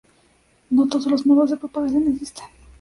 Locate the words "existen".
2.07-2.45